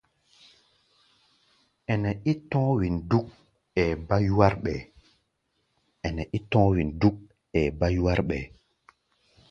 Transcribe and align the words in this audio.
Ɛnɛ 1.91 2.09
é 2.29 2.31
tɔ̧́ɔ̧́ 2.49 2.75
wen 2.79 2.95
dúk, 3.09 3.25
ɛɛ 3.79 3.85
bá 7.77 7.87
yúwár 7.97 8.21
ɓɛɛ́. 8.31 8.47